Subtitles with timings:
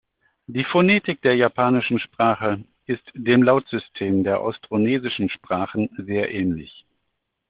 [0.47, 6.87] Die Phonetik der japanischen Sprache ist dem Lautsystem der austronesischen Sprachen sehr ähnlich.